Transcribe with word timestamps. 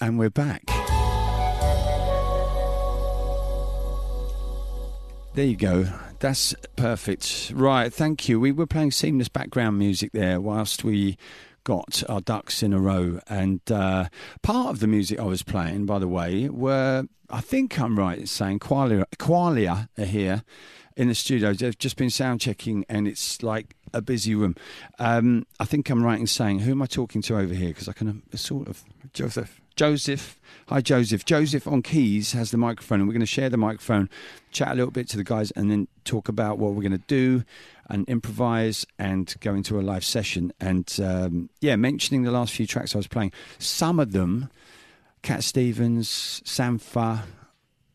And 0.00 0.18
we're 0.18 0.30
back. 0.30 0.64
There 5.34 5.44
you 5.44 5.56
go. 5.56 5.86
That's 6.18 6.54
perfect. 6.76 7.52
Right, 7.54 7.92
thank 7.92 8.28
you. 8.28 8.40
We 8.40 8.52
were 8.52 8.66
playing 8.66 8.92
seamless 8.92 9.28
background 9.28 9.78
music 9.78 10.12
there 10.12 10.40
whilst 10.40 10.82
we 10.82 11.18
got 11.64 12.02
our 12.08 12.20
ducks 12.20 12.62
in 12.62 12.72
a 12.72 12.78
row. 12.78 13.20
And 13.28 13.60
uh, 13.70 14.08
part 14.42 14.70
of 14.70 14.80
the 14.80 14.86
music 14.86 15.18
I 15.18 15.24
was 15.24 15.42
playing, 15.42 15.84
by 15.84 15.98
the 15.98 16.08
way, 16.08 16.48
were, 16.48 17.04
I 17.28 17.40
think 17.40 17.78
I'm 17.78 17.98
right 17.98 18.18
in 18.18 18.26
saying, 18.26 18.60
Qualia, 18.60 19.04
Qualia 19.18 19.88
are 19.98 20.04
here 20.04 20.42
in 20.96 21.08
the 21.08 21.14
studio. 21.14 21.52
They've 21.52 21.76
just 21.76 21.96
been 21.96 22.10
sound 22.10 22.40
checking 22.40 22.86
and 22.88 23.06
it's 23.06 23.42
like 23.42 23.76
a 23.92 24.00
busy 24.00 24.34
room. 24.34 24.56
Um, 24.98 25.46
I 25.60 25.64
think 25.64 25.90
I'm 25.90 26.02
right 26.02 26.18
in 26.18 26.26
saying, 26.26 26.60
who 26.60 26.70
am 26.72 26.82
I 26.82 26.86
talking 26.86 27.20
to 27.22 27.36
over 27.36 27.52
here? 27.52 27.68
Because 27.68 27.88
I 27.88 27.92
can 27.92 28.22
sort 28.36 28.68
of. 28.68 28.82
Joseph. 29.12 29.60
Joseph. 29.76 30.40
Hi, 30.68 30.80
Joseph. 30.80 31.26
Joseph 31.26 31.68
on 31.68 31.82
keys 31.82 32.32
has 32.32 32.50
the 32.50 32.56
microphone, 32.56 33.00
and 33.00 33.08
we're 33.08 33.12
going 33.12 33.20
to 33.20 33.26
share 33.26 33.50
the 33.50 33.58
microphone, 33.58 34.08
chat 34.50 34.68
a 34.68 34.74
little 34.74 34.90
bit 34.90 35.06
to 35.10 35.18
the 35.18 35.22
guys, 35.22 35.50
and 35.52 35.70
then 35.70 35.86
talk 36.04 36.28
about 36.28 36.58
what 36.58 36.72
we're 36.72 36.82
going 36.82 36.92
to 36.92 37.04
do 37.06 37.44
and 37.88 38.08
improvise 38.08 38.86
and 38.98 39.36
go 39.40 39.54
into 39.54 39.78
a 39.78 39.82
live 39.82 40.02
session. 40.02 40.52
And 40.58 40.92
um, 41.00 41.50
yeah, 41.60 41.76
mentioning 41.76 42.22
the 42.22 42.32
last 42.32 42.54
few 42.54 42.66
tracks 42.66 42.94
I 42.94 42.98
was 42.98 43.06
playing, 43.06 43.32
some 43.58 44.00
of 44.00 44.12
them, 44.12 44.50
Cat 45.22 45.44
Stevens, 45.44 46.40
Sampha, 46.44 47.24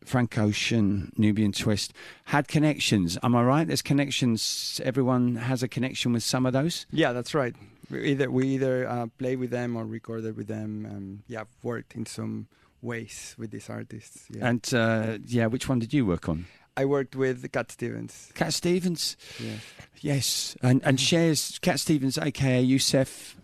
Frank 0.04 0.38
Ocean, 0.38 1.12
Nubiyan 1.18 1.56
Twist, 1.56 1.92
had 2.26 2.46
connections. 2.46 3.18
Am 3.22 3.34
I 3.34 3.42
right? 3.42 3.66
There's 3.66 3.82
connections. 3.82 4.80
Everyone 4.84 5.34
has 5.36 5.62
a 5.62 5.68
connection 5.68 6.12
with 6.12 6.22
some 6.22 6.46
of 6.46 6.52
those. 6.52 6.86
Yeah, 6.92 7.12
that's 7.12 7.34
right. 7.34 7.54
We 7.92 8.04
either 8.04 8.30
we 8.30 8.48
either 8.48 8.88
uh, 8.88 9.06
play 9.18 9.36
with 9.36 9.50
them 9.50 9.76
or 9.76 9.84
recorded 9.84 10.36
with 10.36 10.48
them. 10.48 10.86
Um, 10.86 11.22
yeah, 11.28 11.44
worked 11.62 11.94
in 11.94 12.06
some 12.06 12.48
ways 12.80 13.34
with 13.38 13.50
these 13.50 13.70
artists. 13.70 14.26
Yeah. 14.30 14.48
And 14.48 14.74
uh, 14.74 15.18
yeah, 15.26 15.46
which 15.46 15.68
one 15.68 15.78
did 15.78 15.92
you 15.92 16.06
work 16.06 16.28
on? 16.28 16.46
I 16.76 16.86
worked 16.86 17.14
with 17.14 17.50
Cat 17.52 17.70
Stevens. 17.70 18.32
Cat 18.34 18.54
Stevens. 18.54 19.16
Yeah. 19.38 19.56
Yes, 20.00 20.56
and 20.62 20.82
and 20.84 20.98
shares 20.98 21.58
Cat 21.60 21.78
Stevens, 21.78 22.18
aka 22.18 22.62
Youssef. 22.62 23.36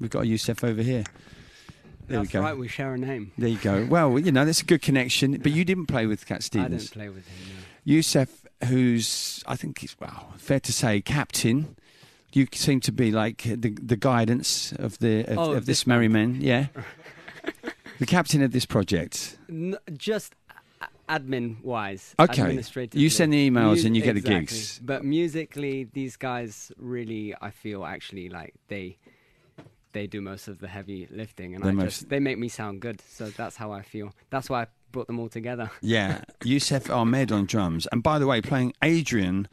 We've 0.00 0.10
got 0.10 0.22
a 0.22 0.26
Youssef 0.26 0.64
over 0.64 0.82
here. 0.82 1.04
There 2.08 2.18
That's 2.18 2.32
we 2.32 2.38
go. 2.38 2.40
right, 2.40 2.56
we 2.56 2.66
share 2.66 2.94
a 2.94 2.98
name. 2.98 3.32
There 3.38 3.48
you 3.48 3.58
go. 3.58 3.86
Well, 3.88 4.18
you 4.18 4.32
know 4.32 4.44
that's 4.44 4.62
a 4.62 4.64
good 4.64 4.82
connection. 4.82 5.38
But 5.38 5.52
you 5.52 5.64
didn't 5.64 5.86
play 5.86 6.06
with 6.06 6.26
Cat 6.26 6.42
Stevens. 6.42 6.72
I 6.72 6.78
didn't 6.78 6.92
play 6.92 7.08
with 7.10 7.28
him. 7.28 7.48
No. 7.54 7.62
Youssef, 7.84 8.46
who's 8.64 9.44
I 9.46 9.56
think 9.56 9.78
he's 9.78 9.94
well, 10.00 10.32
fair 10.38 10.58
to 10.60 10.72
say, 10.72 11.00
captain. 11.02 11.76
You 12.32 12.46
seem 12.52 12.80
to 12.80 12.92
be 12.92 13.10
like 13.10 13.42
the 13.42 13.70
the 13.82 13.96
guidance 13.96 14.72
of 14.78 14.98
the 14.98 15.24
of, 15.26 15.38
Oh, 15.38 15.52
of 15.52 15.66
this 15.66 15.80
this 15.80 15.86
merry 15.86 16.08
men. 16.08 16.38
Yeah, 16.40 16.66
the 17.98 18.06
captain 18.06 18.42
of 18.42 18.52
this 18.52 18.66
project. 18.66 19.36
N- 19.48 19.76
just 19.96 20.34
admin 21.08 21.62
wise. 21.62 22.14
Okay. 22.18 22.52
You 22.92 23.10
send 23.10 23.32
the 23.32 23.50
emails 23.50 23.76
Mus- 23.76 23.84
and 23.84 23.96
you 23.96 24.02
get 24.02 24.14
the 24.14 24.20
gigs. 24.20 24.80
But 24.82 25.04
musically, 25.04 25.84
these 25.92 26.16
guys 26.16 26.70
really, 26.78 27.34
I 27.40 27.50
feel 27.50 27.84
actually 27.84 28.28
like 28.28 28.54
they. 28.68 28.98
They 29.92 30.06
do 30.06 30.20
most 30.20 30.46
of 30.46 30.60
the 30.60 30.68
heavy 30.68 31.08
lifting, 31.10 31.56
and 31.56 31.64
They 31.64 31.70
I 31.70 31.72
most- 31.72 31.84
just 31.84 32.08
they 32.10 32.20
make 32.20 32.38
me 32.38 32.48
sound 32.48 32.80
good. 32.80 33.00
So 33.10 33.28
that's 33.30 33.56
how 33.56 33.72
I 33.72 33.82
feel. 33.82 34.14
That's 34.30 34.48
why 34.48 34.62
I 34.62 34.66
brought 34.92 35.08
them 35.08 35.18
all 35.18 35.28
together. 35.28 35.68
Yeah, 35.80 36.20
Youssef 36.44 36.88
Ahmed 36.88 37.32
on 37.32 37.46
drums. 37.46 37.88
And 37.90 38.00
by 38.00 38.20
the 38.20 38.26
way, 38.28 38.40
playing 38.40 38.72
Adrian, 38.84 39.48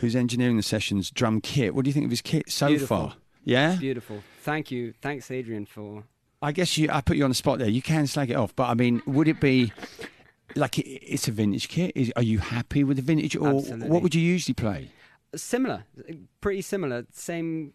who's 0.00 0.16
engineering 0.16 0.56
the 0.56 0.62
sessions, 0.62 1.10
drum 1.10 1.40
kit. 1.40 1.74
What 1.74 1.84
do 1.84 1.88
you 1.88 1.94
think 1.94 2.04
of 2.04 2.10
his 2.10 2.22
kit 2.22 2.50
so 2.50 2.68
Beautiful. 2.68 2.96
far? 2.96 3.16
Yeah? 3.44 3.76
Beautiful. 3.76 4.22
Thank 4.42 4.70
you. 4.70 4.92
Thanks, 5.00 5.30
Adrian, 5.30 5.66
for 5.66 6.04
I 6.42 6.52
guess 6.52 6.76
you. 6.78 6.88
I 6.90 7.00
put 7.00 7.16
you 7.16 7.24
on 7.24 7.30
the 7.30 7.34
spot 7.34 7.58
there. 7.58 7.68
You 7.68 7.82
can 7.82 8.06
slag 8.06 8.30
it 8.30 8.34
off, 8.34 8.54
but 8.56 8.68
I 8.68 8.74
mean, 8.74 9.02
would 9.06 9.28
it 9.28 9.40
be 9.40 9.72
like 10.56 10.78
it, 10.78 10.86
it's 10.86 11.28
a 11.28 11.32
vintage 11.32 11.68
kit? 11.68 11.92
Is, 11.94 12.12
are 12.16 12.22
you 12.22 12.38
happy 12.38 12.82
with 12.82 12.96
the 12.96 13.02
vintage, 13.02 13.36
or 13.36 13.48
Absolutely. 13.48 13.88
what 13.88 14.02
would 14.02 14.14
you 14.14 14.22
usually 14.22 14.54
play? 14.54 14.90
similar, 15.36 15.84
pretty 16.40 16.62
similar. 16.62 17.06
Same, 17.12 17.72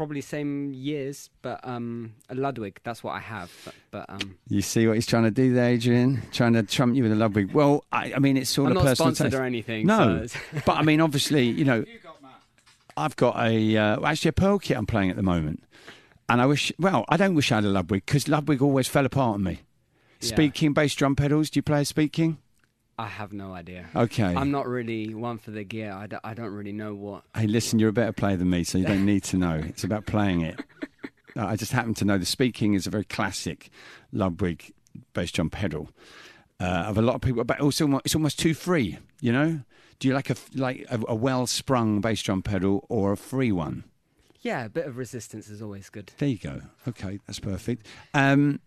probably 0.00 0.22
same 0.22 0.72
years, 0.72 1.28
but 1.42 1.60
um, 1.62 2.14
a 2.30 2.34
Ludwig. 2.34 2.80
That's 2.84 3.04
what 3.04 3.12
I 3.12 3.18
have. 3.18 3.52
But, 3.66 3.74
but 3.90 4.06
um, 4.08 4.38
You 4.48 4.62
see 4.62 4.86
what 4.86 4.94
he's 4.94 5.04
trying 5.04 5.24
to 5.24 5.30
do 5.30 5.52
there, 5.52 5.68
Adrian? 5.68 6.22
Trying 6.32 6.54
to 6.54 6.62
trump 6.62 6.96
you 6.96 7.02
with 7.02 7.12
a 7.12 7.16
Ludwig. 7.16 7.52
Well, 7.52 7.84
I, 7.92 8.14
I 8.16 8.18
mean, 8.18 8.38
it's 8.38 8.48
sort 8.48 8.70
I'm 8.70 8.78
of 8.78 8.82
not 8.82 8.88
personal 8.88 9.14
sponsored 9.14 9.32
taste. 9.32 9.40
or 9.42 9.44
anything. 9.44 9.86
No, 9.86 10.24
so 10.26 10.38
but 10.64 10.78
I 10.78 10.82
mean, 10.84 11.02
obviously, 11.02 11.44
you 11.50 11.66
know, 11.66 11.84
I've 12.96 13.14
got 13.16 13.36
a 13.46 13.76
uh, 13.76 14.02
actually 14.02 14.30
a 14.30 14.32
pearl 14.32 14.58
kit 14.58 14.78
I'm 14.78 14.86
playing 14.86 15.10
at 15.10 15.16
the 15.16 15.22
moment, 15.22 15.64
and 16.30 16.40
I 16.40 16.46
wish. 16.46 16.72
Well, 16.78 17.04
I 17.10 17.18
don't 17.18 17.34
wish 17.34 17.52
I 17.52 17.56
had 17.56 17.64
a 17.64 17.68
Ludwig 17.68 18.06
because 18.06 18.26
Ludwig 18.26 18.62
always 18.62 18.88
fell 18.88 19.04
apart 19.04 19.34
on 19.34 19.42
me. 19.42 19.60
Yeah. 20.22 20.28
Speed 20.28 20.54
King 20.54 20.72
bass 20.72 20.94
drum 20.94 21.14
pedals. 21.14 21.50
Do 21.50 21.58
you 21.58 21.62
play 21.62 21.82
a 21.82 21.84
Speed 21.84 22.14
King? 22.14 22.38
I 23.00 23.06
have 23.06 23.32
no 23.32 23.54
idea. 23.54 23.86
Okay. 23.96 24.24
I'm 24.36 24.50
not 24.50 24.66
really 24.68 25.14
one 25.14 25.38
for 25.38 25.52
the 25.52 25.64
gear. 25.64 25.90
I, 25.90 26.06
d- 26.06 26.16
I 26.22 26.34
don't 26.34 26.52
really 26.52 26.72
know 26.72 26.94
what. 26.94 27.22
Hey, 27.34 27.46
listen, 27.46 27.78
you're 27.78 27.88
a 27.88 27.94
better 27.94 28.12
player 28.12 28.36
than 28.36 28.50
me, 28.50 28.62
so 28.62 28.76
you 28.76 28.84
don't 28.84 29.06
need 29.06 29.24
to 29.24 29.38
know. 29.38 29.54
It's 29.54 29.84
about 29.84 30.04
playing 30.04 30.42
it. 30.42 30.60
Uh, 31.34 31.46
I 31.46 31.56
just 31.56 31.72
happen 31.72 31.94
to 31.94 32.04
know 32.04 32.18
the 32.18 32.26
Speed 32.26 32.52
King 32.52 32.74
is 32.74 32.86
a 32.86 32.90
very 32.90 33.04
classic 33.04 33.70
Ludwig 34.12 34.74
bass 35.14 35.32
drum 35.32 35.48
pedal 35.48 35.88
uh, 36.60 36.64
of 36.88 36.98
a 36.98 37.02
lot 37.02 37.14
of 37.14 37.22
people, 37.22 37.42
but 37.42 37.58
also 37.58 38.00
it's 38.04 38.14
almost 38.14 38.38
too 38.38 38.52
free. 38.52 38.98
You 39.22 39.32
know, 39.32 39.60
do 39.98 40.08
you 40.08 40.12
like 40.12 40.28
a 40.28 40.36
like 40.54 40.84
a, 40.90 41.00
a 41.08 41.14
well 41.14 41.46
sprung 41.46 42.02
bass 42.02 42.20
drum 42.22 42.42
pedal 42.42 42.84
or 42.90 43.12
a 43.12 43.16
free 43.16 43.50
one? 43.50 43.84
Yeah, 44.42 44.66
a 44.66 44.68
bit 44.68 44.86
of 44.86 44.98
resistance 44.98 45.48
is 45.48 45.62
always 45.62 45.88
good. 45.88 46.12
There 46.18 46.28
you 46.28 46.38
go. 46.38 46.60
Okay, 46.86 47.18
that's 47.26 47.40
perfect. 47.40 47.86
Um, 48.12 48.60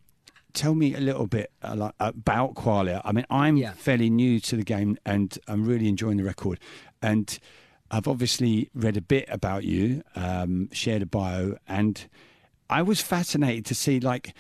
tell 0.54 0.76
me 0.76 0.94
a 0.94 1.00
little 1.00 1.28
bit 1.28 1.52
uh, 1.62 1.92
about 2.00 2.54
Qualia. 2.56 3.02
I 3.04 3.12
mean, 3.12 3.26
I'm 3.30 3.58
Yeah. 3.58 3.74
fairly 3.74 4.10
new 4.10 4.40
to 4.42 4.56
the 4.56 4.64
game, 4.64 4.98
and 5.06 5.38
I'm 5.48 5.66
really 5.66 5.88
enjoying 5.88 6.18
the 6.18 6.24
record. 6.24 6.60
And 7.02 7.38
I've 7.92 8.08
obviously 8.08 8.70
read 8.74 8.98
a 8.98 9.02
bit 9.02 9.26
about 9.30 9.64
you, 9.64 10.04
um, 10.16 10.70
shared 10.72 11.02
a 11.02 11.06
bio, 11.06 11.58
and 11.68 12.08
I 12.70 12.82
was 12.82 13.02
fascinated 13.02 13.66
to 13.66 13.76
see 13.76 14.00
like 14.00 14.34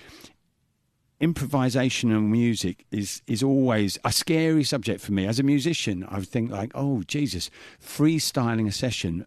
improvisation 1.19 2.11
and 2.11 2.29
music 2.31 2.85
is 2.91 3.21
is 3.27 3.41
always 3.43 3.97
a 4.03 4.11
scary 4.11 4.63
subject 4.63 4.99
for 5.01 5.11
me 5.13 5.25
as 5.25 5.39
a 5.39 5.43
musician. 5.43 6.05
I 6.09 6.17
would 6.19 6.27
think 6.27 6.51
like, 6.51 6.71
oh 6.75 7.03
Jesus, 7.03 7.49
freestyling 7.81 8.67
a 8.67 8.71
session 8.71 9.25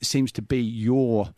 seems 0.00 0.32
to 0.32 0.42
be 0.42 0.60
your 0.60 1.34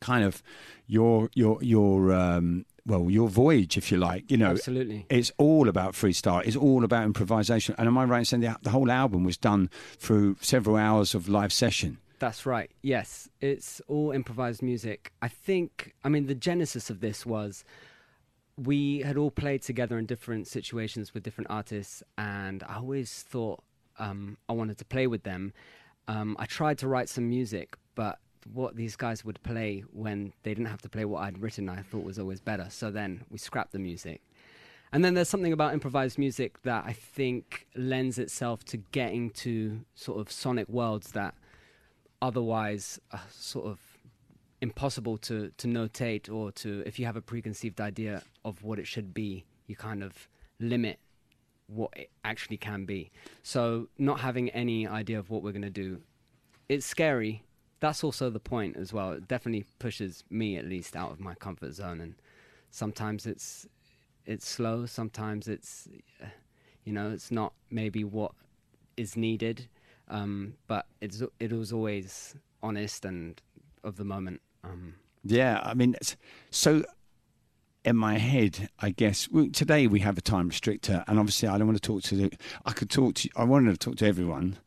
kind 0.00 0.24
of 0.24 0.42
your 0.86 1.30
your 1.34 1.62
your 1.62 2.12
um 2.12 2.66
well 2.86 3.10
your 3.10 3.28
voyage 3.28 3.76
if 3.76 3.90
you 3.90 3.98
like 3.98 4.30
you 4.30 4.36
know 4.36 4.52
Absolutely. 4.52 5.06
it's 5.10 5.32
all 5.38 5.68
about 5.68 5.92
freestyle 5.94 6.44
it's 6.46 6.56
all 6.56 6.84
about 6.84 7.04
improvisation 7.04 7.74
and 7.78 7.86
am 7.86 7.98
i 7.98 8.04
right 8.04 8.20
in 8.20 8.24
saying 8.24 8.40
the, 8.42 8.56
the 8.62 8.70
whole 8.70 8.90
album 8.90 9.24
was 9.24 9.36
done 9.36 9.70
through 9.98 10.36
several 10.40 10.76
hours 10.76 11.14
of 11.14 11.28
live 11.28 11.52
session 11.52 11.98
That's 12.20 12.44
right. 12.44 12.70
Yes, 12.82 13.30
it's 13.40 13.80
all 13.88 14.12
improvised 14.12 14.60
music. 14.62 15.10
I 15.22 15.28
think, 15.28 15.94
I 16.04 16.10
mean, 16.10 16.26
the 16.26 16.34
genesis 16.34 16.90
of 16.90 17.00
this 17.00 17.24
was 17.24 17.64
we 18.56 18.98
had 19.00 19.16
all 19.16 19.30
played 19.30 19.62
together 19.62 19.96
in 19.98 20.04
different 20.04 20.46
situations 20.46 21.14
with 21.14 21.22
different 21.22 21.48
artists, 21.48 22.02
and 22.18 22.62
I 22.64 22.76
always 22.76 23.22
thought 23.22 23.62
um, 23.98 24.36
I 24.50 24.52
wanted 24.52 24.76
to 24.78 24.84
play 24.84 25.06
with 25.06 25.22
them. 25.22 25.54
Um, 26.08 26.36
I 26.38 26.44
tried 26.44 26.76
to 26.78 26.88
write 26.88 27.08
some 27.08 27.26
music, 27.28 27.74
but 27.94 28.18
what 28.52 28.76
these 28.76 28.96
guys 28.96 29.24
would 29.24 29.42
play 29.42 29.84
when 29.92 30.32
they 30.42 30.52
didn't 30.52 30.66
have 30.66 30.82
to 30.82 30.88
play 30.88 31.04
what 31.04 31.22
I'd 31.22 31.38
written, 31.38 31.68
I 31.68 31.82
thought 31.82 32.04
was 32.04 32.18
always 32.18 32.40
better. 32.40 32.66
So 32.70 32.90
then 32.90 33.22
we 33.30 33.38
scrapped 33.38 33.72
the 33.72 33.78
music. 33.78 34.22
And 34.92 35.04
then 35.04 35.14
there's 35.14 35.28
something 35.28 35.52
about 35.52 35.72
improvised 35.72 36.18
music 36.18 36.62
that 36.62 36.84
I 36.84 36.92
think 36.92 37.66
lends 37.76 38.18
itself 38.18 38.64
to 38.66 38.76
getting 38.76 39.30
to 39.30 39.80
sort 39.94 40.20
of 40.20 40.32
sonic 40.32 40.68
worlds 40.68 41.12
that 41.12 41.34
otherwise 42.20 42.98
are 43.12 43.22
sort 43.30 43.66
of 43.66 43.78
impossible 44.60 45.16
to, 45.18 45.50
to 45.56 45.68
notate 45.68 46.30
or 46.30 46.50
to, 46.52 46.82
if 46.84 46.98
you 46.98 47.06
have 47.06 47.16
a 47.16 47.22
preconceived 47.22 47.80
idea 47.80 48.22
of 48.44 48.62
what 48.62 48.78
it 48.78 48.86
should 48.86 49.14
be, 49.14 49.44
you 49.66 49.76
kind 49.76 50.02
of 50.02 50.28
limit 50.58 50.98
what 51.68 51.90
it 51.96 52.10
actually 52.24 52.56
can 52.56 52.84
be. 52.84 53.10
So 53.42 53.88
not 53.96 54.20
having 54.20 54.50
any 54.50 54.86
idea 54.86 55.18
of 55.18 55.30
what 55.30 55.42
we're 55.42 55.52
going 55.52 55.62
to 55.62 55.70
do, 55.70 56.00
it's 56.68 56.84
scary. 56.84 57.44
That's 57.80 58.04
also 58.04 58.30
the 58.30 58.40
point 58.40 58.76
as 58.76 58.92
well. 58.92 59.12
It 59.12 59.26
definitely 59.26 59.64
pushes 59.78 60.24
me 60.30 60.56
at 60.56 60.66
least 60.66 60.94
out 60.94 61.10
of 61.12 61.20
my 61.20 61.34
comfort 61.34 61.74
zone 61.74 62.00
and 62.00 62.14
sometimes 62.70 63.26
it's 63.26 63.66
it's 64.26 64.46
slow, 64.46 64.86
sometimes 64.86 65.48
it's 65.48 65.88
you 66.84 66.92
know, 66.92 67.10
it's 67.10 67.30
not 67.30 67.52
maybe 67.70 68.04
what 68.04 68.32
is 68.96 69.16
needed. 69.16 69.68
Um, 70.08 70.54
but 70.66 70.86
it's 71.00 71.22
it 71.38 71.52
was 71.52 71.72
always 71.72 72.34
honest 72.62 73.04
and 73.04 73.40
of 73.84 73.96
the 73.96 74.04
moment. 74.04 74.40
Um, 74.64 74.94
yeah, 75.24 75.60
I 75.62 75.74
mean, 75.74 75.96
so 76.50 76.84
in 77.84 77.96
my 77.96 78.18
head, 78.18 78.68
I 78.80 78.90
guess 78.90 79.28
today 79.52 79.86
we 79.86 80.00
have 80.00 80.18
a 80.18 80.20
time 80.20 80.50
restrictor, 80.50 81.04
and 81.06 81.18
obviously 81.18 81.48
I 81.48 81.58
don't 81.58 81.68
want 81.68 81.80
to 81.80 81.86
talk 81.86 82.02
to. 82.04 82.16
The, 82.16 82.32
I 82.66 82.72
could 82.72 82.90
talk 82.90 83.14
to. 83.16 83.28
I 83.36 83.44
wanted 83.44 83.72
to 83.72 83.78
talk 83.78 83.96
to 83.98 84.06
everyone 84.06 84.58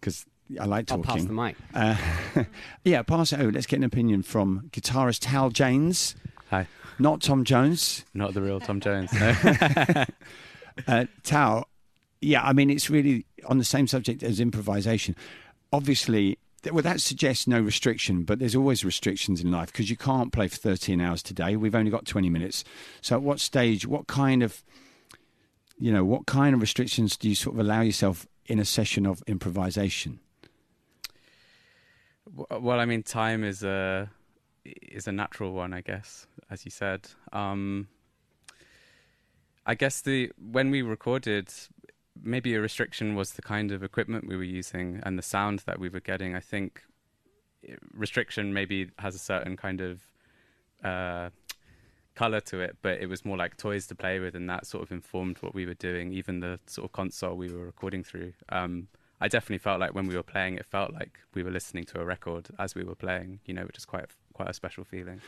because 0.00 0.26
I 0.60 0.66
like 0.66 0.86
talking. 0.86 1.04
I'll 1.08 1.16
pass 1.16 1.24
the 1.24 1.32
mic. 1.32 1.56
Uh, 1.74 2.44
yeah, 2.84 3.02
pass 3.02 3.32
it 3.32 3.40
over. 3.40 3.52
Let's 3.52 3.66
get 3.66 3.78
an 3.78 3.84
opinion 3.84 4.22
from 4.22 4.68
guitarist 4.70 5.20
Tal 5.22 5.50
Janes. 5.50 6.14
Hi. 6.50 6.66
Not 6.98 7.22
Tom 7.22 7.44
Jones. 7.44 8.04
Not 8.14 8.34
the 8.34 8.42
real 8.42 8.60
Tom 8.60 8.80
Jones. 8.80 9.12
No. 9.12 9.34
uh, 10.86 11.04
Tal, 11.22 11.68
yeah, 12.20 12.42
I 12.42 12.52
mean 12.52 12.70
it's 12.70 12.90
really 12.90 13.26
on 13.46 13.58
the 13.58 13.64
same 13.64 13.86
subject 13.86 14.22
as 14.22 14.40
improvisation. 14.40 15.16
Obviously, 15.72 16.38
well, 16.70 16.82
that 16.82 17.00
suggests 17.00 17.46
no 17.46 17.60
restriction, 17.60 18.22
but 18.22 18.38
there's 18.38 18.54
always 18.54 18.84
restrictions 18.84 19.40
in 19.40 19.50
life 19.50 19.72
because 19.72 19.90
you 19.90 19.96
can't 19.96 20.32
play 20.32 20.48
for 20.48 20.56
13 20.56 21.00
hours 21.00 21.22
today. 21.22 21.56
We've 21.56 21.74
only 21.74 21.90
got 21.90 22.04
20 22.04 22.30
minutes. 22.30 22.62
So, 23.00 23.16
at 23.16 23.22
what 23.22 23.40
stage, 23.40 23.86
what 23.86 24.06
kind 24.06 24.42
of, 24.42 24.62
you 25.78 25.92
know, 25.92 26.04
what 26.04 26.26
kind 26.26 26.54
of 26.54 26.60
restrictions 26.60 27.16
do 27.16 27.28
you 27.28 27.34
sort 27.34 27.56
of 27.56 27.60
allow 27.60 27.80
yourself 27.80 28.26
in 28.46 28.60
a 28.60 28.64
session 28.64 29.06
of 29.06 29.22
improvisation? 29.26 30.20
Well, 32.34 32.80
I 32.80 32.86
mean, 32.86 33.02
time 33.02 33.44
is 33.44 33.62
a 33.62 34.10
is 34.64 35.06
a 35.06 35.12
natural 35.12 35.52
one, 35.52 35.74
I 35.74 35.80
guess, 35.80 36.26
as 36.50 36.64
you 36.64 36.70
said. 36.70 37.08
Um, 37.32 37.88
I 39.66 39.74
guess 39.74 40.00
the 40.00 40.32
when 40.38 40.70
we 40.70 40.82
recorded 40.82 41.48
maybe 42.20 42.54
a 42.54 42.60
restriction 42.60 43.14
was 43.14 43.32
the 43.32 43.42
kind 43.42 43.72
of 43.72 43.82
equipment 43.82 44.26
we 44.26 44.36
were 44.36 44.42
using 44.42 45.00
and 45.02 45.18
the 45.18 45.22
sound 45.22 45.60
that 45.66 45.78
we 45.78 45.88
were 45.88 46.00
getting. 46.00 46.34
I 46.34 46.40
think 46.40 46.82
restriction 47.92 48.52
maybe 48.52 48.90
has 48.98 49.14
a 49.14 49.18
certain 49.18 49.56
kind 49.56 49.80
of 49.80 50.00
uh, 50.82 51.30
color 52.14 52.40
to 52.40 52.60
it, 52.60 52.76
but 52.82 53.00
it 53.00 53.08
was 53.08 53.24
more 53.24 53.36
like 53.36 53.56
toys 53.56 53.86
to 53.88 53.94
play 53.94 54.20
with, 54.20 54.34
and 54.34 54.48
that 54.48 54.66
sort 54.66 54.82
of 54.82 54.90
informed 54.90 55.38
what 55.40 55.54
we 55.54 55.66
were 55.66 55.74
doing. 55.74 56.12
Even 56.12 56.40
the 56.40 56.58
sort 56.66 56.86
of 56.86 56.92
console 56.92 57.34
we 57.34 57.52
were 57.52 57.64
recording 57.64 58.02
through. 58.02 58.32
Um, 58.48 58.88
I 59.22 59.28
definitely 59.28 59.58
felt 59.58 59.78
like 59.78 59.94
when 59.94 60.08
we 60.08 60.16
were 60.16 60.24
playing, 60.24 60.56
it 60.56 60.66
felt 60.66 60.92
like 60.92 61.20
we 61.32 61.44
were 61.44 61.52
listening 61.52 61.84
to 61.84 62.00
a 62.00 62.04
record 62.04 62.48
as 62.58 62.74
we 62.74 62.82
were 62.82 62.96
playing. 62.96 63.38
You 63.46 63.54
know, 63.54 63.64
which 63.64 63.78
is 63.78 63.84
quite 63.84 64.06
quite 64.32 64.50
a 64.50 64.52
special 64.52 64.84
feeling. 64.84 65.20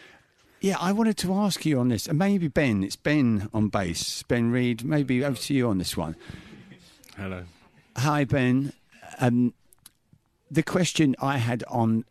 Yeah, 0.61 0.79
I 0.81 0.93
wanted 0.93 1.17
to 1.19 1.35
ask 1.35 1.65
you 1.65 1.79
on 1.79 1.89
this, 1.89 2.09
and 2.09 2.19
maybe 2.19 2.49
Ben. 2.49 2.83
It's 2.83 2.97
Ben 2.97 3.49
on 3.55 3.69
bass. 3.69 4.23
Ben 4.25 4.51
Reed. 4.51 4.83
Maybe 4.83 5.25
over 5.25 5.37
to 5.37 5.55
you 5.55 5.69
on 5.69 5.79
this 5.79 5.97
one. 5.97 6.17
Hello. 7.17 7.45
Hi, 7.97 8.25
Ben. 8.25 8.73
Um, 9.21 9.55
the 10.51 10.63
question 10.63 11.15
I 11.21 11.37
had 11.37 11.63
on, 11.69 12.05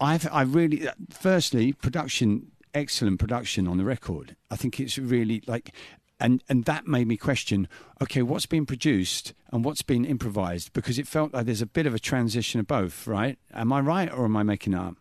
I've, 0.00 0.26
I 0.32 0.42
really, 0.42 0.88
firstly, 1.10 1.72
production, 1.72 2.50
excellent 2.74 3.20
production 3.20 3.68
on 3.68 3.76
the 3.76 3.84
record. 3.84 4.34
I 4.50 4.56
think 4.56 4.80
it's 4.80 4.98
really 4.98 5.42
like, 5.46 5.72
and 6.20 6.42
and 6.48 6.64
that 6.64 6.86
made 6.86 7.06
me 7.06 7.16
question, 7.16 7.68
okay, 8.02 8.22
what's 8.22 8.46
been 8.46 8.66
produced 8.66 9.34
and 9.52 9.64
what's 9.64 9.82
been 9.82 10.04
improvised? 10.04 10.72
Because 10.72 10.98
it 10.98 11.06
felt 11.06 11.32
like 11.34 11.46
there's 11.46 11.62
a 11.62 11.66
bit 11.66 11.86
of 11.86 11.94
a 11.94 11.98
transition 11.98 12.60
of 12.60 12.66
both, 12.66 13.06
right? 13.06 13.38
Am 13.52 13.72
I 13.72 13.80
right, 13.80 14.12
or 14.12 14.24
am 14.24 14.36
I 14.36 14.42
making 14.42 14.74
up? 14.74 14.96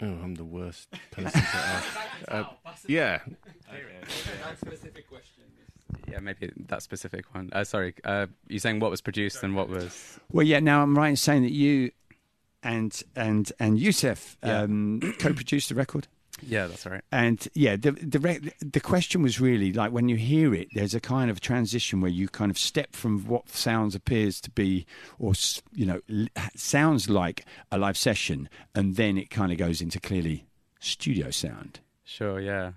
Oh, 0.00 0.06
I'm 0.06 0.34
the 0.34 0.44
worst 0.44 0.90
person 1.10 1.40
to 1.40 1.56
ask. 1.56 1.98
Uh, 2.28 2.44
yeah. 2.86 3.20
That 4.42 4.58
specific 4.58 5.08
question 5.08 5.36
yeah, 6.08 6.20
maybe 6.20 6.52
that 6.68 6.82
specific 6.82 7.34
one. 7.34 7.50
Uh, 7.52 7.64
sorry, 7.64 7.94
uh, 8.04 8.26
you're 8.48 8.60
saying 8.60 8.80
what 8.80 8.90
was 8.90 9.00
produced 9.00 9.42
and 9.42 9.54
what 9.56 9.68
was? 9.68 10.18
Well, 10.32 10.46
yeah. 10.46 10.60
Now 10.60 10.82
I'm 10.82 10.96
right 10.96 11.08
in 11.08 11.16
saying 11.16 11.42
that 11.42 11.52
you 11.52 11.90
and 12.62 13.02
and 13.14 13.52
and 13.58 13.78
Yusef 13.78 14.36
yeah. 14.44 14.62
um, 14.62 15.00
co-produced 15.18 15.68
the 15.68 15.74
record. 15.74 16.08
Yeah, 16.42 16.66
that's 16.66 16.84
right. 16.84 17.02
And 17.10 17.46
yeah, 17.54 17.76
the 17.76 17.92
the 17.92 18.52
the 18.60 18.80
question 18.80 19.22
was 19.22 19.40
really 19.40 19.72
like 19.72 19.92
when 19.92 20.08
you 20.08 20.16
hear 20.16 20.54
it, 20.54 20.68
there's 20.74 20.94
a 20.94 21.00
kind 21.00 21.30
of 21.30 21.40
transition 21.40 22.00
where 22.00 22.10
you 22.10 22.28
kind 22.28 22.50
of 22.50 22.58
step 22.58 22.94
from 22.94 23.24
what 23.26 23.48
sounds 23.48 23.94
appears 23.94 24.40
to 24.42 24.50
be, 24.50 24.86
or 25.18 25.32
you 25.72 25.86
know, 25.86 26.00
sounds 26.54 27.08
like 27.08 27.46
a 27.72 27.78
live 27.78 27.96
session, 27.96 28.48
and 28.74 28.96
then 28.96 29.16
it 29.16 29.30
kind 29.30 29.50
of 29.50 29.58
goes 29.58 29.80
into 29.80 29.98
clearly 29.98 30.46
studio 30.78 31.30
sound. 31.30 31.80
Sure. 32.04 32.38
Yeah. 32.38 32.72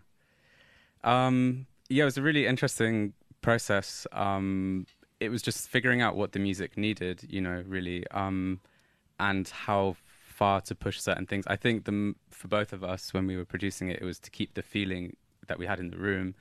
Um, 1.03 1.67
yeah, 1.89 2.03
it 2.03 2.05
was 2.05 2.17
a 2.17 2.21
really 2.21 2.45
interesting 2.45 3.13
process. 3.41 4.07
Um, 4.11 4.85
it 5.19 5.29
was 5.29 5.41
just 5.41 5.67
figuring 5.67 6.01
out 6.01 6.15
what 6.15 6.31
the 6.31 6.39
music 6.39 6.77
needed, 6.77 7.25
you 7.29 7.41
know, 7.41 7.63
really, 7.67 8.07
um, 8.11 8.61
and 9.19 9.47
how 9.49 9.97
far 10.39 10.61
to 10.61 10.73
push 10.73 11.01
certain 11.01 11.25
things. 11.25 11.43
I 11.47 11.57
think 11.57 11.83
the 11.83 12.15
for 12.29 12.47
both 12.47 12.71
of 12.71 12.81
us 12.81 13.13
when 13.13 13.27
we 13.27 13.35
were 13.35 13.49
producing 13.53 13.89
it, 13.89 14.01
it 14.01 14.05
was 14.05 14.19
to 14.19 14.31
keep 14.31 14.53
the 14.53 14.61
feeling 14.61 15.17
that 15.47 15.59
we 15.59 15.65
had 15.65 15.79
in 15.81 15.89
the 15.89 15.97
room, 15.97 16.33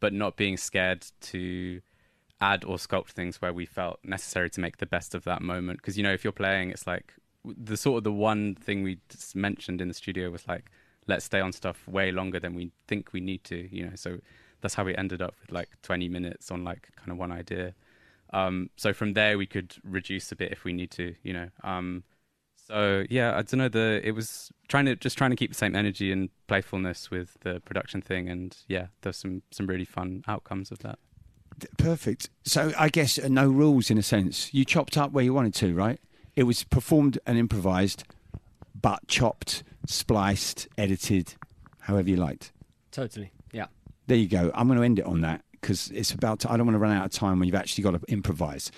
but 0.00 0.12
not 0.12 0.36
being 0.36 0.56
scared 0.56 1.06
to 1.32 1.80
add 2.40 2.64
or 2.64 2.78
sculpt 2.78 3.10
things 3.10 3.40
where 3.40 3.52
we 3.52 3.64
felt 3.64 4.00
necessary 4.02 4.50
to 4.50 4.60
make 4.60 4.78
the 4.78 4.86
best 4.96 5.14
of 5.14 5.22
that 5.22 5.40
moment. 5.40 5.78
Because 5.78 5.96
you 5.96 6.02
know, 6.02 6.12
if 6.12 6.24
you're 6.24 6.32
playing, 6.44 6.70
it's 6.70 6.86
like 6.88 7.14
the 7.44 7.76
sort 7.76 7.98
of 7.98 8.04
the 8.04 8.12
one 8.30 8.56
thing 8.56 8.82
we 8.82 8.98
just 9.08 9.36
mentioned 9.36 9.80
in 9.80 9.86
the 9.86 9.94
studio 9.94 10.30
was 10.30 10.48
like, 10.48 10.64
let's 11.06 11.24
stay 11.24 11.40
on 11.40 11.52
stuff 11.52 11.86
way 11.86 12.10
longer 12.10 12.40
than 12.40 12.54
we 12.56 12.72
think 12.88 13.12
we 13.12 13.20
need 13.20 13.44
to. 13.44 13.68
You 13.70 13.84
know, 13.86 13.94
so 13.94 14.18
that's 14.62 14.74
how 14.74 14.82
we 14.82 14.96
ended 14.96 15.22
up 15.22 15.36
with 15.40 15.52
like 15.52 15.68
20 15.82 16.08
minutes 16.08 16.50
on 16.50 16.64
like 16.64 16.88
kind 16.96 17.12
of 17.12 17.18
one 17.18 17.30
idea. 17.30 17.74
Um, 18.32 18.70
so 18.76 18.92
from 18.92 19.12
there 19.12 19.38
we 19.38 19.46
could 19.46 19.76
reduce 19.84 20.32
a 20.32 20.36
bit 20.36 20.50
if 20.50 20.64
we 20.64 20.72
need 20.72 20.90
to, 20.92 21.14
you 21.22 21.32
know. 21.32 21.48
Um, 21.62 22.02
so 22.66 23.04
yeah, 23.10 23.36
I 23.36 23.42
don't 23.42 23.58
know. 23.58 23.68
The 23.68 24.00
it 24.04 24.12
was 24.12 24.50
trying 24.68 24.86
to 24.86 24.96
just 24.96 25.16
trying 25.18 25.30
to 25.30 25.36
keep 25.36 25.50
the 25.50 25.56
same 25.56 25.74
energy 25.76 26.10
and 26.12 26.30
playfulness 26.46 27.10
with 27.10 27.36
the 27.40 27.60
production 27.64 28.00
thing, 28.00 28.28
and 28.28 28.56
yeah, 28.68 28.86
there's 29.02 29.16
some 29.16 29.42
some 29.50 29.66
really 29.66 29.84
fun 29.84 30.24
outcomes 30.26 30.70
of 30.70 30.78
that. 30.80 30.98
Perfect. 31.78 32.30
So 32.44 32.72
I 32.78 32.88
guess 32.88 33.18
uh, 33.18 33.28
no 33.28 33.48
rules 33.48 33.90
in 33.90 33.98
a 33.98 34.02
sense. 34.02 34.52
You 34.52 34.64
chopped 34.64 34.96
up 34.98 35.12
where 35.12 35.24
you 35.24 35.32
wanted 35.32 35.54
to, 35.54 35.74
right? 35.74 36.00
It 36.34 36.44
was 36.44 36.64
performed 36.64 37.18
and 37.26 37.38
improvised, 37.38 38.02
but 38.80 39.06
chopped, 39.06 39.62
spliced, 39.86 40.66
edited, 40.76 41.34
however 41.80 42.10
you 42.10 42.16
liked. 42.16 42.50
Totally 42.90 43.30
Yeah. 43.52 43.66
there 44.08 44.16
you 44.16 44.26
go. 44.28 44.50
I'm 44.54 44.66
going 44.66 44.78
to 44.78 44.84
end 44.84 44.98
it 44.98 45.04
on 45.04 45.20
that 45.20 45.42
because 45.52 45.90
it's 45.92 46.12
about. 46.12 46.40
To, 46.40 46.50
I 46.52 46.56
don't 46.56 46.66
want 46.66 46.74
to 46.74 46.80
run 46.80 46.90
out 46.92 47.04
of 47.04 47.12
time 47.12 47.38
when 47.38 47.46
you've 47.46 47.54
actually 47.54 47.84
got 47.84 47.92
to 47.92 48.00
improvise. 48.12 48.72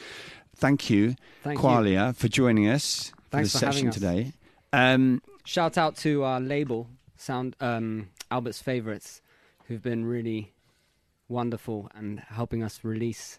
Thank 0.55 0.91
you, 0.91 1.17
Thank 1.45 1.59
Qualia, 1.61 2.09
you. 2.09 2.13
for 2.15 2.29
joining 2.29 2.69
us 2.69 3.13
Thanks 3.37 3.53
for 3.53 3.59
the 3.59 3.67
for 3.67 3.73
session 3.73 3.91
today. 3.91 4.33
Um, 4.73 5.23
Shout 5.45 5.79
out 5.79 5.97
to 5.99 6.25
our 6.25 6.41
label, 6.41 6.89
Sound 7.17 7.57
um, 7.61 8.11
Albert's 8.31 8.61
Favorites, 8.61 9.23
who've 9.67 9.83
been 9.83 10.05
really 10.05 10.53
wonderful 11.29 11.91
and 11.95 12.21
helping 12.21 12.63
us 12.63 12.81
release 12.83 13.39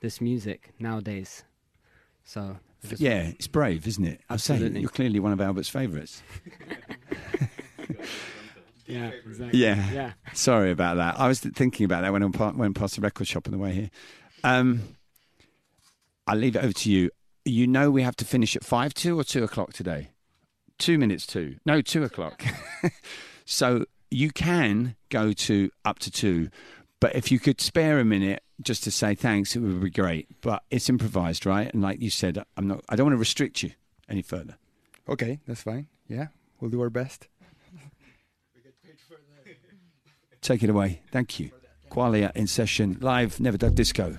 this 0.00 0.20
music 0.20 0.72
nowadays. 0.78 1.44
So 2.24 2.58
yeah, 2.96 3.32
it's 3.38 3.46
brave, 3.46 3.86
isn't 3.86 4.04
it? 4.04 4.20
Absolutely. 4.28 4.66
I 4.66 4.72
say 4.72 4.80
you're 4.80 4.90
clearly 4.90 5.20
one 5.20 5.32
of 5.32 5.40
Albert's 5.40 5.68
favourites. 5.68 6.22
Yeah, 8.86 9.10
exactly. 9.26 9.58
Yeah. 9.58 9.90
Yeah. 9.92 10.12
Sorry 10.32 10.70
about 10.70 10.96
that. 10.96 11.18
I 11.18 11.28
was 11.28 11.40
thinking 11.40 11.84
about 11.84 12.02
that 12.02 12.12
when 12.12 12.22
I 12.22 12.26
went 12.26 12.76
past 12.76 12.96
the 12.96 13.00
record 13.00 13.26
shop 13.26 13.48
on 13.48 13.52
the 13.52 13.58
way 13.58 13.72
here. 13.72 13.90
Um, 14.44 14.82
I'll 16.26 16.36
leave 16.36 16.56
it 16.56 16.62
over 16.64 16.72
to 16.72 16.90
you. 16.90 17.10
You 17.46 17.68
know 17.68 17.92
we 17.92 18.02
have 18.02 18.16
to 18.16 18.24
finish 18.24 18.56
at 18.56 18.64
five 18.64 18.92
two 18.92 19.18
or 19.18 19.22
two 19.22 19.44
o'clock 19.44 19.72
today. 19.72 20.10
Two 20.78 20.98
minutes 20.98 21.26
two. 21.26 21.56
No, 21.64 21.80
two 21.80 22.02
o'clock. 22.02 22.44
so 23.44 23.84
you 24.10 24.30
can 24.30 24.96
go 25.10 25.32
to 25.32 25.70
up 25.84 26.00
to 26.00 26.10
two, 26.10 26.50
but 27.00 27.14
if 27.14 27.30
you 27.30 27.38
could 27.38 27.60
spare 27.60 28.00
a 28.00 28.04
minute 28.04 28.42
just 28.60 28.82
to 28.84 28.90
say 28.90 29.14
thanks, 29.14 29.54
it 29.54 29.60
would 29.60 29.80
be 29.80 29.90
great. 29.90 30.26
But 30.40 30.64
it's 30.72 30.88
improvised, 30.88 31.46
right? 31.46 31.72
And 31.72 31.82
like 31.82 32.00
you 32.00 32.10
said, 32.10 32.42
I'm 32.56 32.66
not. 32.66 32.84
I 32.88 32.96
don't 32.96 33.06
want 33.06 33.14
to 33.14 33.18
restrict 33.18 33.62
you 33.62 33.70
any 34.08 34.22
further. 34.22 34.56
Okay, 35.08 35.38
that's 35.46 35.62
fine. 35.62 35.86
Yeah, 36.08 36.26
we'll 36.60 36.70
do 36.72 36.80
our 36.80 36.90
best. 36.90 37.28
Take 40.42 40.62
it 40.64 40.70
away. 40.70 41.00
Thank 41.12 41.38
you. 41.38 41.50
Qualia 41.90 42.34
in 42.34 42.48
session 42.48 42.98
live, 43.00 43.38
Never 43.38 43.56
Dug 43.56 43.76
Disco. 43.76 44.18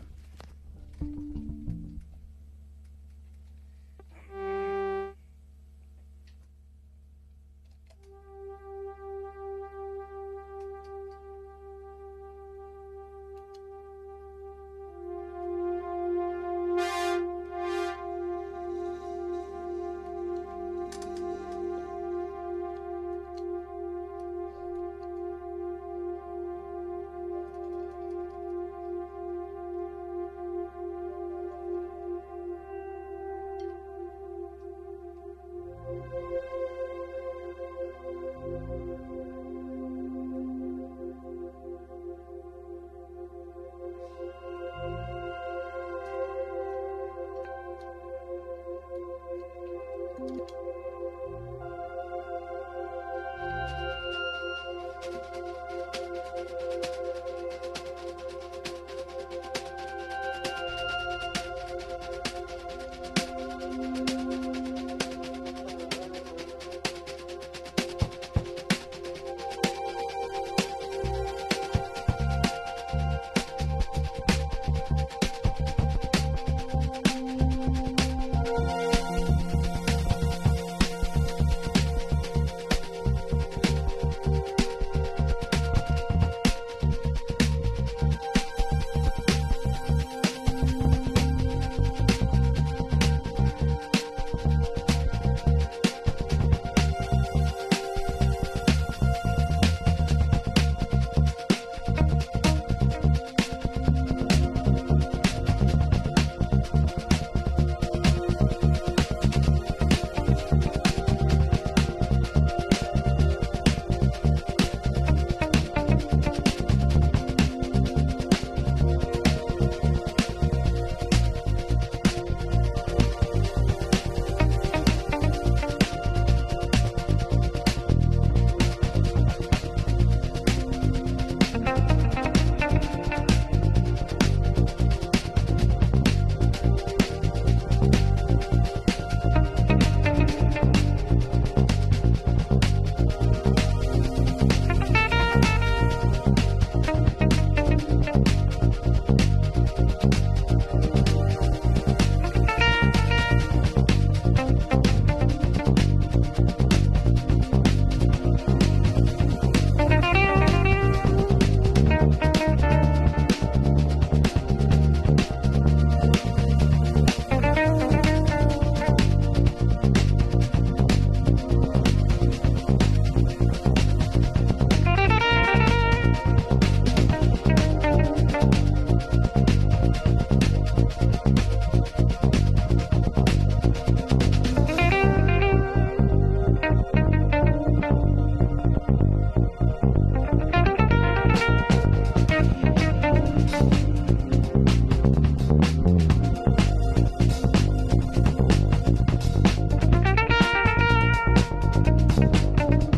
thank 202.34 202.84
you 202.84 202.97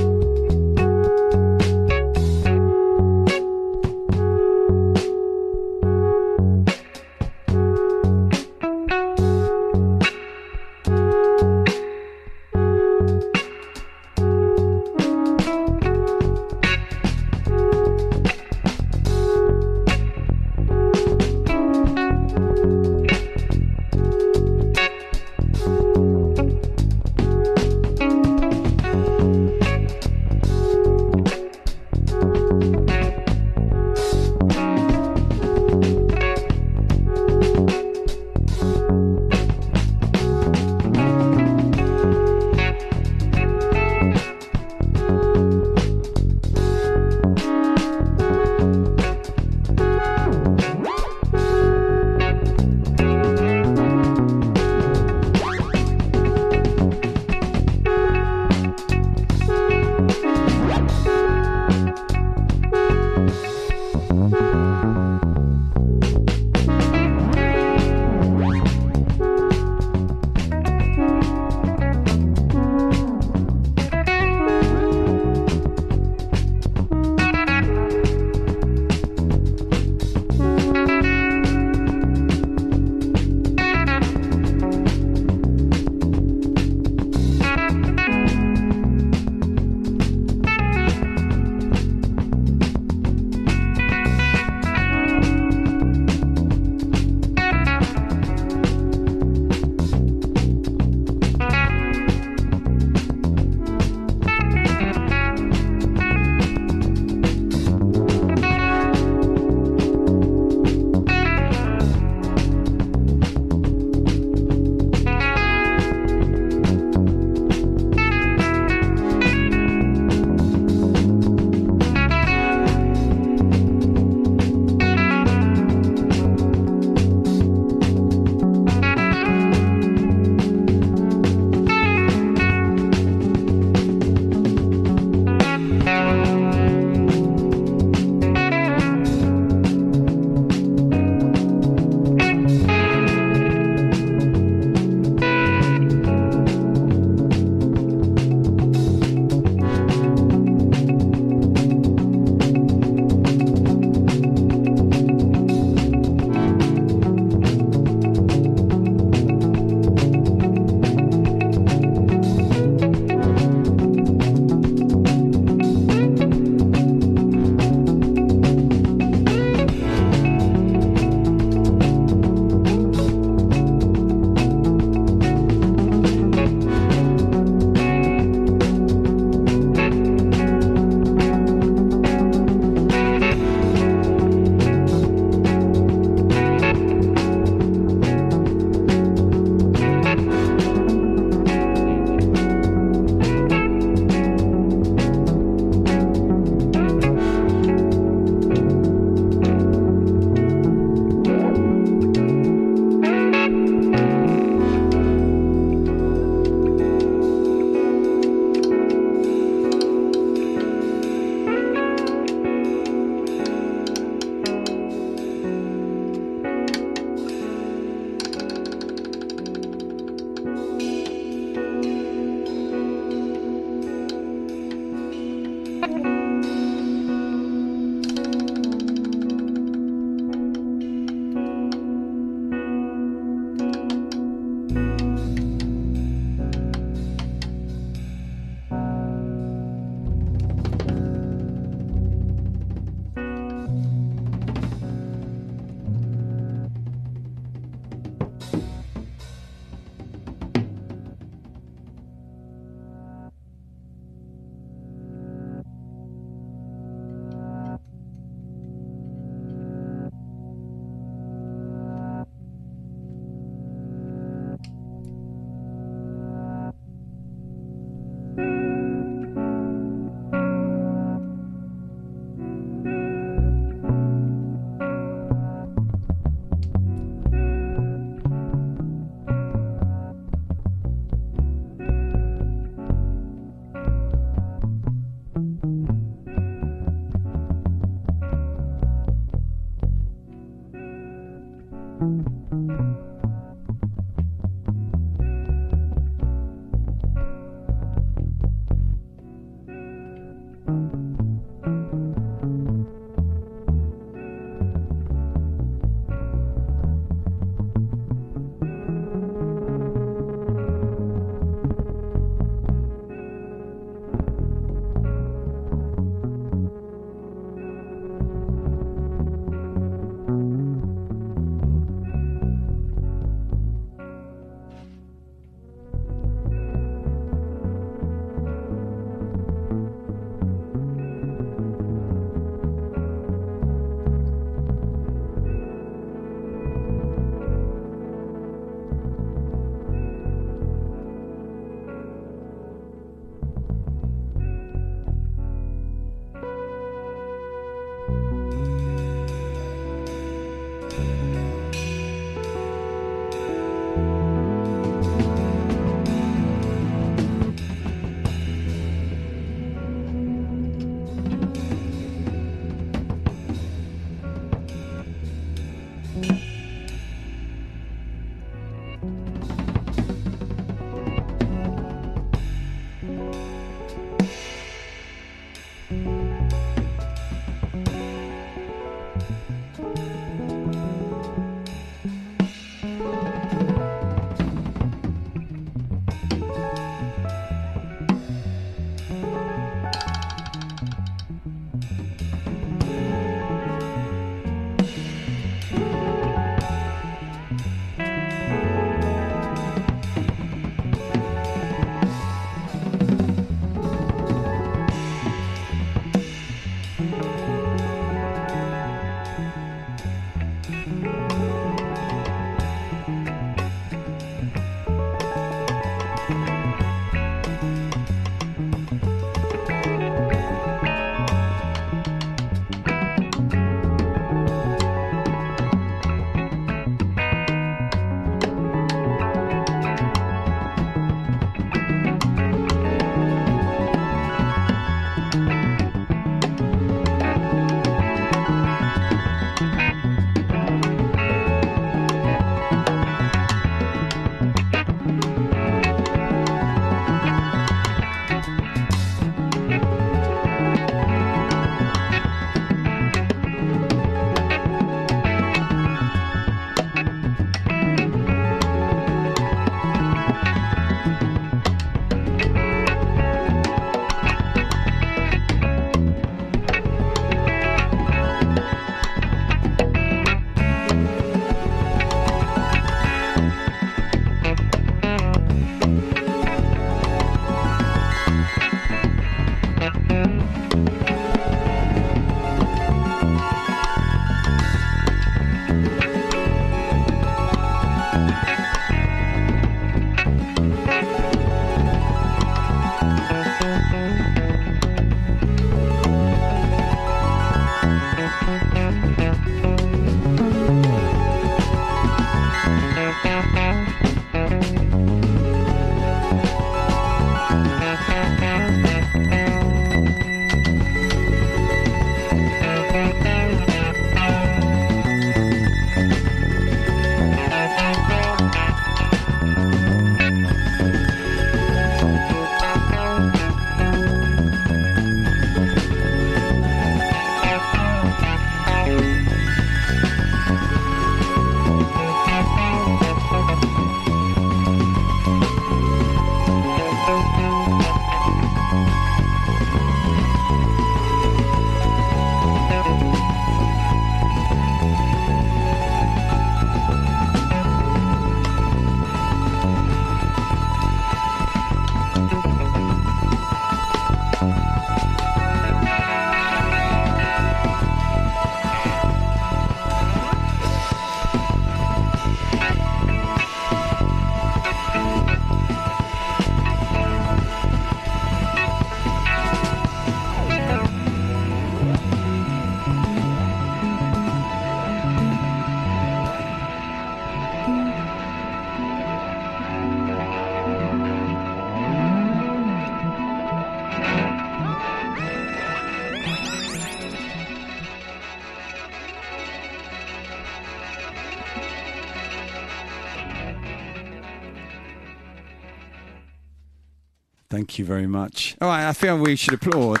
You 597.78 597.84
very 597.84 598.06
much. 598.06 598.56
All 598.60 598.68
right, 598.68 598.88
I 598.88 598.92
feel 598.92 599.18
we 599.18 599.36
should 599.36 599.54
applaud. 599.54 600.00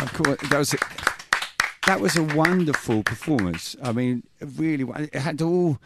Of 0.00 0.12
course, 0.12 0.38
that 0.50 0.58
was 0.58 0.74
a, 0.74 0.78
that 1.86 2.00
was 2.00 2.16
a 2.16 2.22
wonderful 2.22 3.02
performance. 3.02 3.74
I 3.82 3.92
mean, 3.92 4.22
really, 4.40 4.84
it 5.12 5.14
had 5.14 5.40
all. 5.42 5.78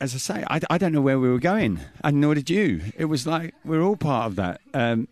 As 0.00 0.14
I 0.14 0.18
say, 0.18 0.44
I, 0.48 0.60
I 0.70 0.78
don't 0.78 0.92
know 0.92 1.00
where 1.00 1.18
we 1.18 1.28
were 1.28 1.38
going, 1.38 1.80
and 2.02 2.20
nor 2.20 2.34
did 2.34 2.50
you. 2.50 2.82
It 2.96 3.06
was 3.06 3.26
like 3.26 3.54
we're 3.64 3.82
all 3.82 3.96
part 3.96 4.26
of 4.26 4.36
that. 4.36 4.60
Um, 4.74 5.08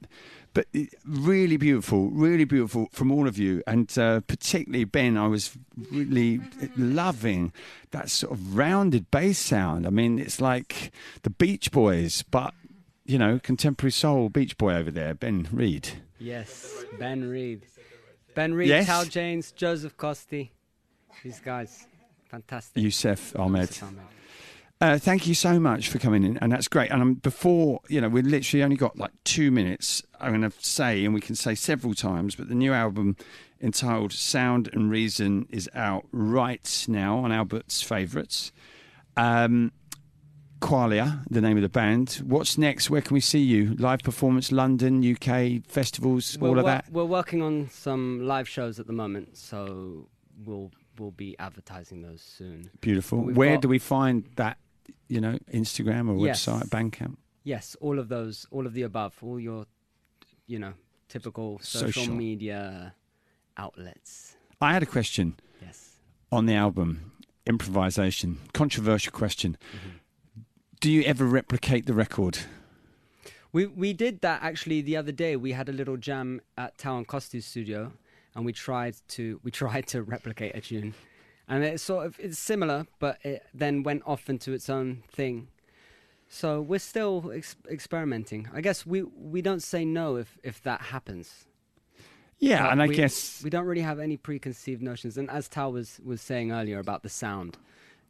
but 0.55 0.67
really 1.07 1.57
beautiful, 1.57 2.11
really 2.11 2.45
beautiful 2.45 2.89
from 2.93 3.11
all 3.11 3.27
of 3.27 3.39
you, 3.39 3.63
and 3.67 3.97
uh, 3.99 4.21
particularly 4.21 4.85
Ben. 4.85 5.17
I 5.17 5.27
was 5.27 5.57
really 5.91 6.41
loving 6.77 7.53
that 7.91 8.11
sort 8.11 8.33
of 8.33 8.57
rounded 8.57 9.11
bass 9.11 9.39
sound. 9.39 9.87
I 9.87 9.91
mean, 9.91 10.19
it's 10.19 10.41
like 10.41 10.93
the 11.23 11.31
Beach 11.31 11.71
Boys, 11.73 12.23
but 12.31 12.53
you 13.05 13.19
know, 13.19 13.38
contemporary 13.38 13.93
soul 13.93 14.29
Beach 14.29 14.57
Boy 14.59 14.75
over 14.75 14.91
there, 14.91 15.15
Ben 15.15 15.49
Reed. 15.53 15.88
Yes, 16.19 16.85
Ben 16.99 17.29
Reed. 17.29 17.67
Ben 18.35 18.55
Reed, 18.55 18.69
Yes. 18.69 18.87
Tal 18.87 19.05
James, 19.05 19.53
Joseph 19.53 19.97
Costi. 19.97 20.53
These 21.23 21.41
guys, 21.41 21.87
fantastic. 22.29 22.83
Youssef 22.83 23.37
Ahmed. 23.38 23.69
Yusuf 23.69 23.83
Ahmed. 23.88 24.03
Uh, 24.81 24.99
thank 24.99 25.29
you 25.29 25.35
so 25.35 25.61
much 25.61 25.88
for 25.88 25.99
coming 26.01 26.25
in, 26.25 26.37
and 26.38 26.51
that's 26.51 26.67
great. 26.67 26.91
And 26.91 27.01
um, 27.01 27.15
before 27.15 27.81
you 27.88 28.01
know, 28.01 28.09
we've 28.09 28.27
literally 28.27 28.65
only 28.65 28.75
got 28.77 28.99
like 28.99 29.12
two 29.25 29.51
minutes. 29.53 30.03
I'm 30.21 30.31
going 30.41 30.51
to 30.51 30.57
say, 30.61 31.05
and 31.05 31.15
we 31.15 31.21
can 31.21 31.37
say 31.37 31.55
several 31.55 31.95
times, 31.95 32.35
but 32.35 32.49
the 32.49 32.55
new 32.57 32.73
album 32.73 33.17
entitled 33.61 34.12
"Sound 34.12 34.69
and 34.73 34.91
Reason" 34.91 35.47
is 35.51 35.71
out 35.75 36.07
right 36.11 36.85
now 36.88 37.19
on 37.19 37.31
Albert's 37.31 37.81
favourites. 37.83 38.51
Um, 39.17 39.71
Qualia, 40.62 41.25
the 41.29 41.40
name 41.40 41.57
of 41.57 41.62
the 41.62 41.68
band. 41.68 42.22
What's 42.25 42.57
next? 42.57 42.88
Where 42.88 43.03
can 43.03 43.14
we 43.14 43.20
see 43.20 43.40
you? 43.40 43.75
Live 43.75 44.01
performance, 44.03 44.53
London, 44.53 45.03
UK 45.05 45.61
festivals, 45.68 46.38
We're 46.38 46.48
all 46.51 46.59
of 46.61 46.64
that. 46.66 46.85
We're 46.90 47.05
working 47.05 47.42
on 47.42 47.68
some 47.70 48.25
live 48.27 48.48
shows 48.48 48.79
at 48.79 48.87
the 48.87 48.92
moment, 48.92 49.37
so 49.37 50.09
we'll 50.44 50.70
we'll 50.98 51.11
be 51.11 51.37
advertising 51.38 52.03
those 52.03 52.22
soon. 52.22 52.70
Beautiful. 52.81 53.18
we've 53.22 53.37
Where 53.37 53.55
got- 53.57 53.62
do 53.62 53.68
we 53.68 53.79
find 53.79 54.25
that? 54.37 54.57
You 55.09 55.20
know, 55.20 55.38
Instagram 55.53 56.09
or 56.09 56.25
Yes. 56.27 56.46
website, 56.46 56.68
Bandcamp. 56.68 57.16
Yes, 57.44 57.77
all 57.81 57.98
of 57.98 58.09
those, 58.09 58.46
all 58.51 58.66
of 58.66 58.72
the 58.72 58.83
above, 58.83 59.16
all 59.22 59.40
your, 59.40 59.66
you 60.46 60.59
know, 60.59 60.75
typical 61.09 61.59
social, 61.61 62.03
Social. 62.03 62.14
media 62.14 62.94
outlets. 63.57 64.37
I 64.61 64.72
had 64.72 64.83
a 64.83 64.87
question. 64.87 65.35
Yes. 65.61 65.98
on 66.31 66.46
the 66.46 66.55
album 66.55 67.12
improvisation 67.46 68.38
controversial 68.55 69.12
question 69.12 69.57
Mm-hmm. 69.61 69.96
Do 70.83 70.90
you 70.90 71.03
ever 71.05 71.25
replicate 71.25 71.87
the 71.87 71.95
record 71.95 72.38
We 73.53 73.66
we 73.66 73.92
did 73.92 74.21
that 74.23 74.42
actually 74.42 74.81
the 74.83 74.97
other 74.97 75.12
day. 75.12 75.37
We 75.37 75.53
had 75.53 75.68
a 75.68 75.73
little 75.73 75.97
jam 75.97 76.40
at 76.59 76.77
Town 76.77 77.05
Costu's 77.05 77.47
studio, 77.47 77.92
and 78.35 78.45
we 78.45 78.53
tried 78.53 78.97
to 79.11 79.40
we 79.45 79.51
tried 79.62 79.87
to 79.88 80.03
replicate 80.03 80.57
a 80.57 80.61
tune, 80.61 80.95
and 81.49 81.62
it's 81.64 81.83
sort 81.85 82.07
of 82.07 82.18
it's 82.18 82.38
similar, 82.38 82.87
but 82.99 83.18
it 83.25 83.45
then 83.55 83.85
went 83.85 84.03
off 84.07 84.29
into 84.29 84.53
its 84.53 84.68
own 84.68 85.03
thing. 85.09 85.49
So 86.29 86.61
we're 86.62 86.81
still 86.81 87.31
ex- 87.33 87.57
experimenting. 87.71 88.49
I 88.53 88.61
guess 88.61 88.85
we 88.87 89.03
we 89.03 89.40
don't 89.42 89.62
say 89.62 89.85
no 89.85 90.16
if 90.16 90.37
if 90.42 90.62
that 90.62 90.81
happens. 90.81 91.47
yeah 92.38 92.62
But 92.62 92.73
and 92.73 92.83
i 92.83 92.87
we, 92.88 92.97
guess 92.97 93.40
we 93.45 93.51
don't 93.51 93.66
really 93.66 93.83
have 93.83 94.01
any 94.01 94.16
preconceived 94.16 94.83
notions. 94.83 95.16
And 95.16 95.31
as 95.31 95.49
Tal 95.49 95.73
was 95.73 96.01
was 96.05 96.21
saying 96.21 96.51
earlier 96.51 96.81
about 96.81 97.03
the 97.03 97.09
sound 97.11 97.59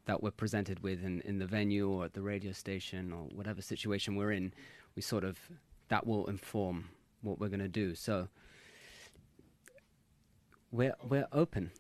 that 0.06 0.22
we're 0.22 0.30
presented 0.32 0.80
with 0.82 1.04
in, 1.04 1.20
in 1.22 1.38
the 1.38 1.46
venue 1.46 1.88
or 1.88 2.04
at 2.04 2.14
the 2.14 2.22
radio 2.22 2.52
station 2.52 3.12
or 3.12 3.24
whatever 3.34 3.62
situation 3.62 4.16
we're 4.16 4.32
in, 4.32 4.52
we 4.96 5.02
sort 5.02 5.24
of 5.24 5.38
that 5.88 6.06
will 6.06 6.26
inform 6.26 6.88
what 7.22 7.38
we're 7.38 7.48
going 7.48 7.60
to 7.60 7.68
do. 7.68 7.94
So 7.94 8.28
we're 10.70 10.94
we're 11.08 11.28
open. 11.32 11.70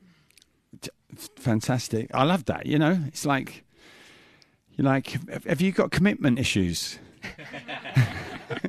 fantastic 1.36 2.08
i 2.14 2.22
love 2.24 2.46
that 2.46 2.64
you 2.64 2.78
know 2.78 2.98
it's 3.06 3.26
like 3.26 3.64
you're 4.74 4.84
like 4.86 5.08
have- 5.46 5.60
you 5.60 5.70
got 5.72 5.90
commitment 5.90 6.38
issues 6.38 6.98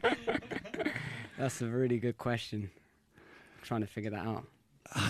That's 1.37 1.61
a 1.61 1.67
really 1.67 1.97
good 1.97 2.17
question. 2.17 2.69
I'm 3.15 3.63
trying 3.63 3.81
to 3.81 3.87
figure 3.87 4.11
that 4.11 4.25
out. 4.25 4.45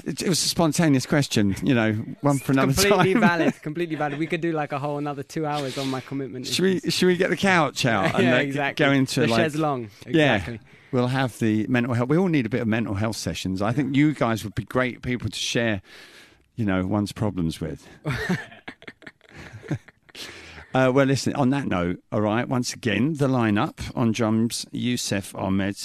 It, 0.06 0.22
it 0.22 0.30
was 0.30 0.44
a 0.44 0.48
spontaneous 0.48 1.06
question 1.06 1.56
you 1.64 1.74
know 1.74 1.94
one 2.22 2.38
for 2.38 2.52
another 2.52 2.74
completely 2.74 3.14
time 3.14 3.22
valid. 3.40 3.62
Completely 3.62 3.96
valid. 3.96 4.20
We 4.20 4.28
could 4.28 4.42
do 4.42 4.52
like 4.52 4.72
a 4.72 4.80
whole 4.80 4.98
another 4.98 5.24
two 5.24 5.46
hours 5.46 5.78
on 5.78 5.90
my 5.90 6.02
commitment. 6.02 6.48
should 6.48 6.64
we 6.64 6.80
should 6.92 7.08
we 7.08 7.18
get 7.18 7.30
the 7.30 7.38
couch 7.38 7.86
out 7.94 8.16
and 8.16 8.24
yeah, 8.24 8.38
exactly. 8.38 8.86
go 8.86 8.92
into 8.92 9.22
the 9.22 9.28
like 9.28 9.42
chaise 9.42 9.56
long. 9.56 9.90
Yeah. 10.08 10.58
We'll 10.92 11.08
have 11.08 11.40
the 11.40 11.66
mental 11.68 11.96
health. 11.96 12.10
We 12.10 12.18
all 12.18 12.28
need 12.28 12.46
a 12.46 12.50
bit 12.50 12.62
of 12.62 12.68
mental 12.68 12.94
health 12.94 13.16
sessions. 13.16 13.64
I 13.64 13.72
think 13.72 13.96
you 13.96 14.14
guys 14.14 14.44
would 14.44 14.54
be 14.54 14.64
great 14.64 15.02
people 15.02 15.28
to 15.28 15.40
share, 15.40 15.82
you 16.56 16.66
know, 16.66 16.86
one's 16.86 17.12
problems 17.12 17.60
with. 17.60 17.88
uh, 20.76 20.92
well, 20.94 21.08
listen, 21.08 21.34
on 21.34 21.50
that 21.50 21.66
note, 21.66 22.00
all 22.12 22.22
right, 22.22 22.48
once 22.48 22.76
again, 22.76 23.16
the 23.16 23.28
lineup 23.28 23.80
on 23.96 24.12
drums 24.12 24.68
Youssef 24.72 25.34
Ahmed, 25.34 25.78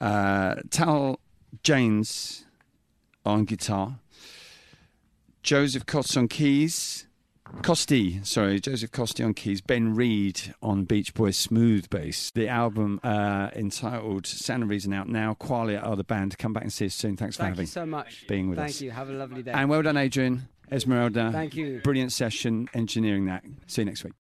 uh, 0.00 0.56
Tal 0.70 1.20
James 1.62 2.44
on 3.28 3.44
guitar, 3.44 3.98
Joseph 5.42 5.86
Cots 5.86 6.16
on 6.16 6.28
keys. 6.28 7.04
Costi, 7.62 8.22
sorry, 8.24 8.60
Joseph 8.60 8.90
Costi 8.92 9.24
on 9.24 9.32
keys, 9.32 9.62
Ben 9.62 9.94
Reed 9.94 10.54
on 10.62 10.84
Beach 10.84 11.14
Boys 11.14 11.36
smooth 11.38 11.88
bass. 11.88 12.30
The 12.30 12.46
album 12.46 13.00
uh, 13.02 13.48
entitled 13.56 14.26
Sound 14.26 14.64
and 14.64 14.70
Reason 14.70 14.92
out 14.92 15.08
now. 15.08 15.34
Qualia 15.40 15.82
are 15.82 15.96
the 15.96 16.04
band. 16.04 16.36
Come 16.36 16.52
back 16.52 16.64
and 16.64 16.72
see 16.72 16.86
us 16.86 16.94
soon. 16.94 17.16
Thanks 17.16 17.36
for 17.36 17.44
Thank 17.44 17.52
having 17.54 17.62
you 17.62 17.68
so 17.68 17.86
much. 17.86 18.26
being 18.28 18.50
with 18.50 18.58
Thank 18.58 18.68
us. 18.68 18.74
Thank 18.74 18.84
you. 18.84 18.90
Have 18.90 19.08
a 19.08 19.14
lovely 19.14 19.42
day. 19.42 19.52
And 19.52 19.70
well 19.70 19.80
done, 19.80 19.96
Adrian, 19.96 20.46
Esmeralda. 20.70 21.30
Thank 21.32 21.54
you. 21.56 21.80
Brilliant 21.82 22.12
session 22.12 22.68
engineering 22.74 23.24
that. 23.26 23.44
See 23.66 23.80
you 23.80 23.86
next 23.86 24.04
week. 24.04 24.12